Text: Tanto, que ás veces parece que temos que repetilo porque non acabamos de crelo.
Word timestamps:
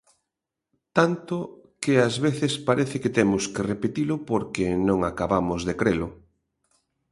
Tanto, 0.97 1.37
que 1.83 1.93
ás 2.07 2.15
veces 2.25 2.53
parece 2.67 2.95
que 3.03 3.15
temos 3.17 3.43
que 3.53 3.67
repetilo 3.71 4.15
porque 4.29 4.65
non 4.87 4.99
acabamos 5.11 5.61
de 5.67 5.73
crelo. 5.81 6.09